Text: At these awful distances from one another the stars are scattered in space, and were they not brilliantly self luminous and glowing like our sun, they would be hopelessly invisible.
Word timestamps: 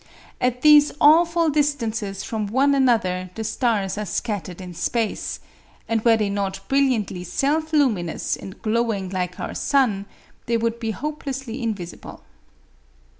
At 0.41 0.63
these 0.63 0.91
awful 0.99 1.51
distances 1.51 2.23
from 2.23 2.47
one 2.47 2.73
another 2.73 3.29
the 3.35 3.43
stars 3.43 3.99
are 3.99 4.05
scattered 4.07 4.59
in 4.59 4.73
space, 4.73 5.39
and 5.87 6.03
were 6.03 6.17
they 6.17 6.27
not 6.27 6.59
brilliantly 6.67 7.23
self 7.23 7.71
luminous 7.71 8.35
and 8.35 8.59
glowing 8.63 9.11
like 9.11 9.39
our 9.39 9.53
sun, 9.53 10.07
they 10.47 10.57
would 10.57 10.79
be 10.79 10.89
hopelessly 10.89 11.61
invisible. 11.61 12.23